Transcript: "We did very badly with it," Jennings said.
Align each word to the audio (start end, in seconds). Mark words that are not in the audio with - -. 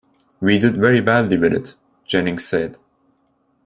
"We 0.39 0.57
did 0.57 0.77
very 0.77 0.99
badly 0.99 1.37
with 1.37 1.53
it," 1.53 1.75
Jennings 2.07 2.43
said. 2.43 2.79